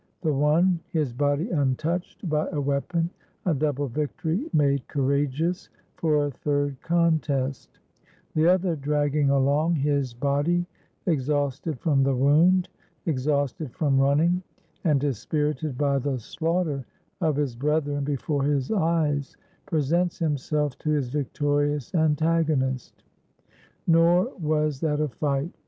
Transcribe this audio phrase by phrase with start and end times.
[0.21, 3.11] The one, his body untouched by a weapon,
[3.45, 7.77] a double victory made courageous for a third contest;
[8.33, 10.65] the other dragging along his body
[11.05, 12.67] exhausted from the wound,
[13.05, 14.41] exhausted from running,
[14.83, 16.83] and dispirited by the slaughter
[17.19, 19.37] of his brethren before his eyes,
[19.67, 23.03] presents himself to his victorious an tagonist.
[23.85, 25.51] Nor was that a fight.